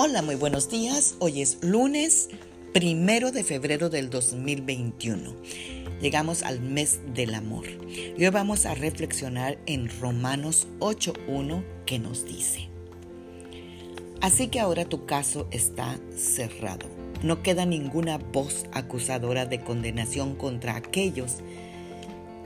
Hola, 0.00 0.22
muy 0.22 0.36
buenos 0.36 0.70
días. 0.70 1.16
Hoy 1.18 1.42
es 1.42 1.58
lunes 1.60 2.28
primero 2.72 3.32
de 3.32 3.42
febrero 3.42 3.90
del 3.90 4.10
2021. 4.10 5.34
Llegamos 6.00 6.44
al 6.44 6.60
mes 6.60 7.00
del 7.14 7.34
amor. 7.34 7.64
Y 8.16 8.24
hoy 8.24 8.30
vamos 8.30 8.64
a 8.64 8.76
reflexionar 8.76 9.58
en 9.66 9.90
Romanos 9.98 10.68
8.1 10.78 11.64
que 11.84 11.98
nos 11.98 12.24
dice. 12.24 12.68
Así 14.20 14.46
que 14.46 14.60
ahora 14.60 14.84
tu 14.84 15.04
caso 15.04 15.48
está 15.50 15.98
cerrado. 16.16 16.86
No 17.24 17.42
queda 17.42 17.66
ninguna 17.66 18.18
voz 18.18 18.66
acusadora 18.70 19.46
de 19.46 19.62
condenación 19.62 20.36
contra 20.36 20.76
aquellos 20.76 21.38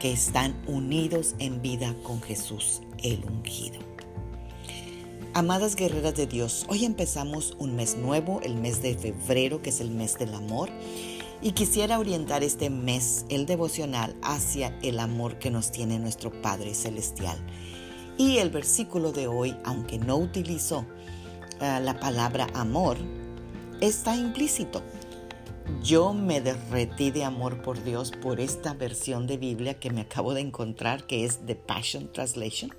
que 0.00 0.12
están 0.12 0.60
unidos 0.66 1.36
en 1.38 1.62
vida 1.62 1.94
con 2.02 2.20
Jesús 2.22 2.82
el 3.04 3.24
ungido. 3.24 3.95
Amadas 5.34 5.76
guerreras 5.76 6.14
de 6.14 6.26
Dios, 6.26 6.64
hoy 6.68 6.84
empezamos 6.84 7.56
un 7.58 7.76
mes 7.76 7.96
nuevo, 7.96 8.40
el 8.42 8.54
mes 8.54 8.80
de 8.80 8.94
febrero, 8.94 9.60
que 9.60 9.70
es 9.70 9.80
el 9.80 9.90
mes 9.90 10.18
del 10.18 10.34
amor, 10.34 10.70
y 11.42 11.52
quisiera 11.52 11.98
orientar 11.98 12.42
este 12.42 12.70
mes, 12.70 13.26
el 13.28 13.44
devocional, 13.44 14.16
hacia 14.22 14.78
el 14.82 14.98
amor 14.98 15.38
que 15.38 15.50
nos 15.50 15.72
tiene 15.72 15.98
nuestro 15.98 16.30
Padre 16.40 16.74
Celestial. 16.74 17.36
Y 18.16 18.38
el 18.38 18.50
versículo 18.50 19.12
de 19.12 19.26
hoy, 19.26 19.54
aunque 19.64 19.98
no 19.98 20.16
utilizó 20.16 20.78
uh, 21.60 21.82
la 21.82 22.00
palabra 22.00 22.46
amor, 22.54 22.96
está 23.80 24.16
implícito. 24.16 24.82
Yo 25.82 26.14
me 26.14 26.40
derretí 26.40 27.10
de 27.10 27.24
amor 27.24 27.60
por 27.60 27.82
Dios 27.84 28.10
por 28.10 28.40
esta 28.40 28.72
versión 28.72 29.26
de 29.26 29.36
Biblia 29.36 29.74
que 29.74 29.90
me 29.90 30.02
acabo 30.02 30.32
de 30.32 30.40
encontrar, 30.40 31.06
que 31.06 31.24
es 31.24 31.44
The 31.44 31.56
Passion 31.56 32.10
Translation 32.10 32.72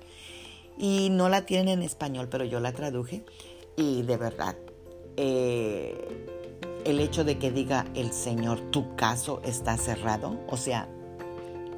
y 0.78 1.10
no 1.10 1.28
la 1.28 1.44
tienen 1.44 1.80
en 1.80 1.82
español, 1.82 2.28
pero 2.30 2.44
yo 2.44 2.60
la 2.60 2.72
traduje 2.72 3.24
y 3.76 4.02
de 4.02 4.16
verdad, 4.16 4.56
eh, 5.16 6.26
el 6.84 7.00
hecho 7.00 7.24
de 7.24 7.38
que 7.38 7.50
diga 7.50 7.86
el 7.94 8.12
Señor, 8.12 8.60
tu 8.70 8.96
caso 8.96 9.40
está 9.44 9.76
cerrado, 9.76 10.38
o 10.48 10.56
sea, 10.56 10.88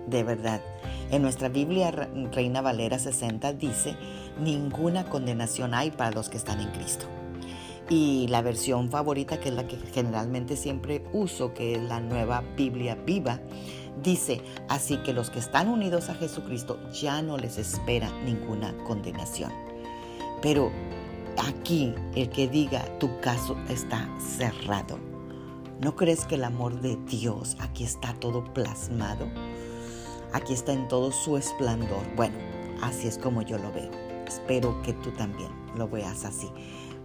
de 0.07 0.23
verdad, 0.23 0.63
en 1.11 1.23
nuestra 1.23 1.49
Biblia 1.49 1.91
Reina 1.91 2.61
Valera 2.61 2.99
60 2.99 3.53
dice, 3.55 3.97
ninguna 4.41 5.05
condenación 5.05 5.75
hay 5.75 5.91
para 5.91 6.11
los 6.11 6.29
que 6.29 6.37
están 6.37 6.61
en 6.61 6.71
Cristo. 6.71 7.07
Y 7.91 8.29
la 8.29 8.41
versión 8.41 8.89
favorita, 8.89 9.41
que 9.41 9.51
es 9.51 9.55
la 9.55 9.67
que 9.67 9.77
generalmente 9.93 10.57
siempre 10.57 11.05
uso, 11.13 11.53
que 11.53 11.75
es 11.75 11.83
la 11.83 12.01
nueva 12.01 12.43
Biblia 12.57 12.95
viva, 12.95 13.41
Dice, 14.03 14.41
así 14.69 14.97
que 14.99 15.13
los 15.13 15.29
que 15.29 15.39
están 15.41 15.69
unidos 15.69 16.09
a 16.09 16.15
Jesucristo 16.15 16.79
ya 16.91 17.21
no 17.21 17.37
les 17.37 17.59
espera 17.59 18.11
ninguna 18.25 18.75
condenación. 18.85 19.53
Pero 20.41 20.71
aquí 21.37 21.95
el 22.15 22.31
que 22.31 22.49
diga 22.49 22.83
tu 22.99 23.21
caso 23.21 23.57
está 23.69 24.09
cerrado. 24.19 24.99
¿No 25.83 25.97
crees 25.97 26.25
que 26.25 26.37
el 26.37 26.45
amor 26.45 26.81
de 26.81 26.97
Dios 27.07 27.57
aquí 27.61 27.85
está 27.85 28.15
todo 28.15 28.43
plasmado? 28.55 29.29
Aquí 30.33 30.55
está 30.55 30.73
en 30.73 30.89
todo 30.89 31.13
su 31.13 31.37
esplendor. 31.37 32.05
Bueno, 32.17 32.37
así 32.81 33.07
es 33.07 33.19
como 33.19 33.43
yo 33.43 33.59
lo 33.59 33.71
veo. 33.73 33.91
Espero 34.27 34.81
que 34.83 34.95
tú 34.95 35.11
también 35.11 35.51
lo 35.77 35.89
veas 35.89 36.25
así. 36.25 36.49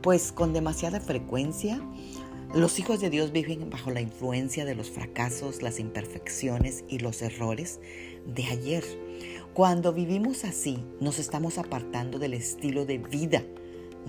Pues 0.06 0.32
con 0.32 0.54
demasiada 0.54 1.00
frecuencia 1.00 1.82
los 2.54 2.78
hijos 2.78 3.00
de 3.00 3.10
Dios 3.10 3.32
viven 3.32 3.72
bajo 3.72 3.90
la 3.90 4.02
influencia 4.02 4.64
de 4.64 4.76
los 4.76 4.92
fracasos, 4.92 5.64
las 5.64 5.80
imperfecciones 5.80 6.84
y 6.88 7.00
los 7.00 7.24
errores 7.24 7.80
de 8.28 8.46
ayer. 8.46 8.84
Cuando 9.56 9.94
vivimos 9.94 10.46
así, 10.46 10.78
nos 11.00 11.18
estamos 11.18 11.58
apartando 11.58 12.20
del 12.20 12.36
estilo 12.36 12.86
de 12.86 13.00
vida 13.00 13.42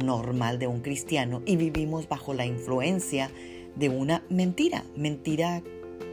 normal 0.04 0.58
de 0.58 0.66
un 0.66 0.82
cristiano 0.82 1.40
y 1.46 1.56
vivimos 1.56 2.10
bajo 2.10 2.34
la 2.34 2.44
influencia 2.44 3.30
de 3.74 3.88
una 3.88 4.22
mentira, 4.28 4.84
mentira 4.96 5.62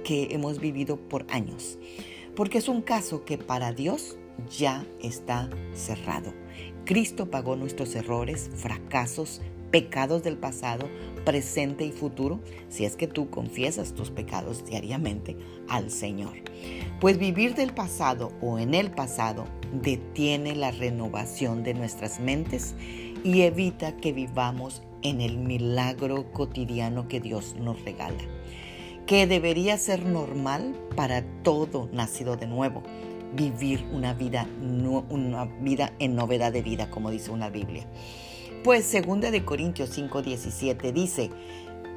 que 0.05 0.29
hemos 0.31 0.61
vivido 0.61 0.95
por 0.95 1.25
años. 1.27 1.77
Porque 2.38 2.59
es 2.59 2.69
un 2.69 2.83
caso 2.83 3.25
que 3.25 3.38
para 3.38 3.73
Dios 3.73 4.17
ya 4.49 4.85
está 5.01 5.49
cerrado. 5.73 6.33
Cristo 6.85 7.29
pagó 7.29 7.57
nuestros 7.57 7.95
errores, 7.95 8.49
fracasos, 8.55 9.41
pecados 9.73 10.22
del 10.22 10.38
pasado, 10.38 10.88
presente 11.25 11.84
y 11.84 11.91
futuro, 11.91 12.39
si 12.69 12.85
es 12.85 12.95
que 12.95 13.07
tú 13.07 13.31
confiesas 13.31 13.95
tus 13.95 14.11
pecados 14.11 14.63
diariamente 14.66 15.35
al 15.67 15.89
Señor. 15.89 16.34
Pues 17.01 17.17
vivir 17.17 17.56
del 17.56 17.73
pasado 17.73 18.31
o 18.39 18.59
en 18.59 18.75
el 18.75 18.91
pasado 18.91 19.45
detiene 19.81 20.56
la 20.56 20.69
renovación 20.69 21.63
de 21.63 21.73
nuestras 21.73 22.19
mentes 22.19 22.75
y 23.23 23.41
evita 23.41 23.97
que 23.97 24.13
vivamos 24.13 24.84
en 25.01 25.22
el 25.22 25.39
milagro 25.39 26.31
cotidiano 26.31 27.07
que 27.07 27.19
Dios 27.19 27.55
nos 27.59 27.84
regala, 27.84 28.22
que 29.07 29.25
debería 29.25 29.79
ser 29.79 30.05
normal 30.05 30.75
para 30.95 31.23
todo 31.41 31.90
nacido 31.91 32.38
de 32.38 32.45
nuevo, 32.45 32.84
vivir 33.35 33.84
una 33.91 34.13
vida, 34.13 34.47
una 35.09 35.45
vida 35.45 35.94
en 35.97 36.16
novedad 36.16 36.53
de 36.53 36.61
vida, 36.61 36.91
como 36.91 37.09
dice 37.09 37.31
una 37.31 37.50
Biblia. 37.50 37.88
Pues 38.63 38.94
2 38.94 39.19
de 39.19 39.44
Corintios 39.44 39.90
5:17 39.97 40.94
dice, 40.94 41.29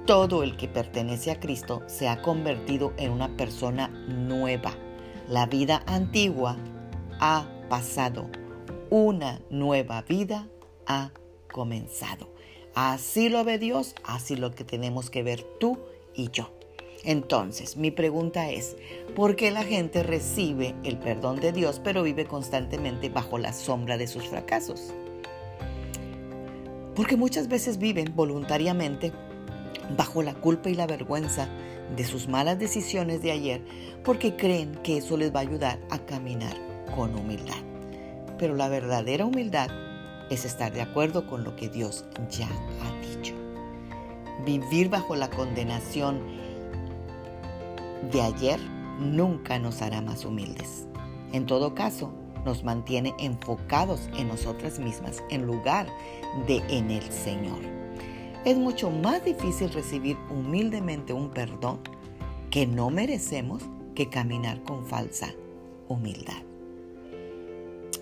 todo 0.04 0.42
el 0.42 0.56
que 0.56 0.66
pertenece 0.66 1.30
a 1.30 1.38
Cristo 1.38 1.82
se 1.86 2.08
ha 2.08 2.22
convertido 2.22 2.92
en 2.96 3.12
una 3.12 3.36
persona 3.36 3.86
nueva. 3.86 4.74
La 5.28 5.46
vida 5.46 5.84
antigua 5.86 6.56
ha 7.20 7.46
pasado. 7.68 8.28
Una 8.90 9.40
nueva 9.48 10.02
vida 10.02 10.48
ha 10.86 11.12
comenzado. 11.52 12.28
Así 12.74 13.28
lo 13.28 13.44
ve 13.44 13.58
Dios, 13.58 13.94
así 14.02 14.34
lo 14.34 14.50
que 14.50 14.64
tenemos 14.64 15.08
que 15.08 15.22
ver 15.22 15.44
tú 15.60 15.78
y 16.14 16.30
yo. 16.32 16.50
Entonces, 17.04 17.76
mi 17.76 17.92
pregunta 17.92 18.50
es, 18.50 18.76
¿por 19.14 19.36
qué 19.36 19.52
la 19.52 19.62
gente 19.62 20.02
recibe 20.02 20.74
el 20.82 20.98
perdón 20.98 21.38
de 21.38 21.52
Dios 21.52 21.80
pero 21.84 22.02
vive 22.02 22.24
constantemente 22.24 23.08
bajo 23.08 23.38
la 23.38 23.52
sombra 23.52 23.96
de 23.98 24.08
sus 24.08 24.24
fracasos? 24.24 24.92
Porque 26.96 27.16
muchas 27.16 27.46
veces 27.48 27.78
viven 27.78 28.14
voluntariamente 28.16 29.12
bajo 29.96 30.22
la 30.22 30.34
culpa 30.34 30.70
y 30.70 30.74
la 30.74 30.86
vergüenza 30.86 31.48
de 31.94 32.04
sus 32.04 32.26
malas 32.26 32.58
decisiones 32.58 33.22
de 33.22 33.30
ayer 33.30 33.62
porque 34.02 34.34
creen 34.34 34.74
que 34.82 34.96
eso 34.96 35.16
les 35.16 35.32
va 35.32 35.40
a 35.40 35.42
ayudar 35.42 35.78
a 35.90 35.98
caminar 35.98 36.56
con 36.96 37.14
humildad. 37.14 37.54
Pero 38.38 38.56
la 38.56 38.68
verdadera 38.68 39.26
humildad 39.26 39.68
es 40.30 40.44
estar 40.44 40.72
de 40.72 40.82
acuerdo 40.82 41.26
con 41.26 41.44
lo 41.44 41.54
que 41.54 41.68
Dios 41.68 42.04
ya 42.30 42.48
ha 42.48 43.06
dicho. 43.06 43.34
Vivir 44.44 44.88
bajo 44.88 45.14
la 45.14 45.30
condenación 45.30 46.20
de 48.10 48.22
ayer 48.22 48.58
nunca 48.98 49.58
nos 49.58 49.82
hará 49.82 50.00
más 50.00 50.24
humildes. 50.24 50.86
En 51.32 51.46
todo 51.46 51.74
caso, 51.74 52.12
nos 52.46 52.64
mantiene 52.64 53.12
enfocados 53.18 54.08
en 54.16 54.28
nosotras 54.28 54.78
mismas 54.78 55.22
en 55.28 55.44
lugar 55.44 55.88
de 56.46 56.62
en 56.70 56.90
el 56.90 57.02
Señor. 57.12 57.58
Es 58.46 58.56
mucho 58.56 58.88
más 58.88 59.24
difícil 59.24 59.70
recibir 59.72 60.16
humildemente 60.30 61.12
un 61.12 61.30
perdón 61.30 61.80
que 62.50 62.66
no 62.66 62.88
merecemos 62.88 63.62
que 63.94 64.08
caminar 64.08 64.62
con 64.62 64.86
falsa 64.86 65.34
humildad, 65.88 66.42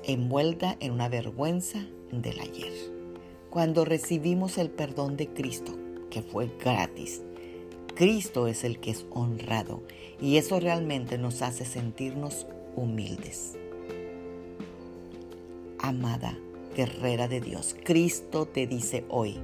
envuelta 0.04 0.76
en 0.80 0.92
una 0.92 1.08
vergüenza 1.08 1.86
del 2.12 2.38
ayer. 2.38 2.72
Cuando 3.48 3.84
recibimos 3.84 4.58
el 4.58 4.68
perdón 4.70 5.16
de 5.16 5.28
Cristo, 5.28 5.72
que 6.10 6.20
fue 6.20 6.50
gratis, 6.62 7.22
Cristo 7.94 8.46
es 8.46 8.64
el 8.64 8.78
que 8.78 8.90
es 8.90 9.06
honrado 9.10 9.82
y 10.20 10.36
eso 10.36 10.60
realmente 10.60 11.16
nos 11.16 11.40
hace 11.40 11.64
sentirnos 11.64 12.46
humildes 12.76 13.56
amada 15.88 16.38
guerrera 16.74 17.28
de 17.28 17.40
Dios. 17.40 17.76
Cristo 17.84 18.46
te 18.46 18.66
dice 18.66 19.04
hoy, 19.08 19.36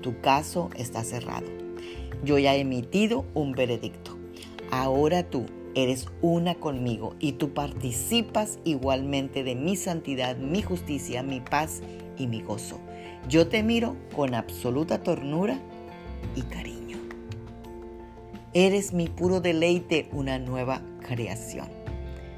tu 0.00 0.20
caso 0.20 0.70
está 0.74 1.04
cerrado. 1.04 1.46
Yo 2.24 2.38
ya 2.38 2.54
he 2.54 2.60
emitido 2.60 3.26
un 3.34 3.52
veredicto. 3.52 4.16
Ahora 4.70 5.28
tú 5.28 5.46
eres 5.74 6.06
una 6.22 6.54
conmigo 6.54 7.14
y 7.20 7.32
tú 7.32 7.52
participas 7.52 8.58
igualmente 8.64 9.44
de 9.44 9.54
mi 9.54 9.76
santidad, 9.76 10.36
mi 10.36 10.62
justicia, 10.62 11.22
mi 11.22 11.40
paz 11.40 11.82
y 12.16 12.26
mi 12.26 12.40
gozo. 12.42 12.78
Yo 13.28 13.48
te 13.48 13.62
miro 13.62 13.96
con 14.16 14.34
absoluta 14.34 15.02
ternura 15.02 15.60
y 16.34 16.42
cariño. 16.42 16.98
Eres 18.54 18.92
mi 18.92 19.08
puro 19.08 19.40
deleite, 19.40 20.08
una 20.12 20.38
nueva 20.38 20.80
creación. 21.06 21.68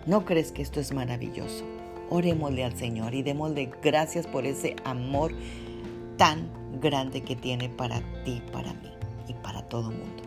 ¿No 0.06 0.24
crees 0.24 0.50
que 0.50 0.62
esto 0.62 0.80
es 0.80 0.92
maravilloso? 0.92 1.64
Orémosle 2.10 2.64
al 2.64 2.76
Señor 2.76 3.14
y 3.14 3.22
démosle 3.22 3.70
gracias 3.82 4.26
por 4.26 4.46
ese 4.46 4.76
amor 4.84 5.32
tan 6.16 6.50
grande 6.80 7.22
que 7.22 7.36
tiene 7.36 7.68
para 7.68 8.00
ti, 8.24 8.42
para 8.52 8.72
mí 8.74 8.90
y 9.28 9.34
para 9.34 9.62
todo 9.68 9.90
el 9.90 9.96
mundo. 9.96 10.22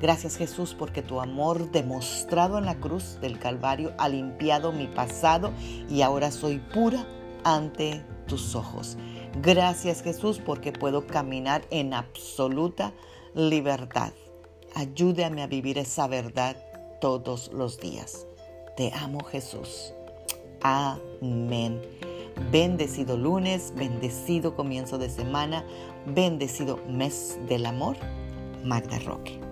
Gracias 0.00 0.36
Jesús 0.36 0.74
porque 0.78 1.02
tu 1.02 1.20
amor 1.20 1.70
demostrado 1.70 2.58
en 2.58 2.66
la 2.66 2.74
cruz 2.76 3.18
del 3.20 3.38
Calvario 3.38 3.94
ha 3.98 4.08
limpiado 4.08 4.72
mi 4.72 4.86
pasado 4.86 5.52
y 5.88 6.02
ahora 6.02 6.30
soy 6.30 6.58
pura 6.58 7.06
ante 7.44 8.04
tus 8.26 8.54
ojos. 8.54 8.98
Gracias 9.42 10.02
Jesús 10.02 10.40
porque 10.44 10.72
puedo 10.72 11.06
caminar 11.06 11.62
en 11.70 11.94
absoluta 11.94 12.92
libertad. 13.34 14.12
Ayúdame 14.74 15.42
a 15.42 15.46
vivir 15.46 15.78
esa 15.78 16.06
verdad 16.06 16.56
todos 17.00 17.50
los 17.52 17.78
días. 17.80 18.26
Te 18.76 18.92
amo 18.92 19.24
Jesús. 19.24 19.95
Amén. 20.66 21.80
Bendecido 22.50 23.16
lunes, 23.16 23.72
bendecido 23.76 24.56
comienzo 24.56 24.98
de 24.98 25.08
semana, 25.08 25.64
bendecido 26.06 26.80
mes 26.88 27.38
del 27.48 27.66
amor. 27.66 27.96
Magda 28.64 28.98
Roque. 28.98 29.45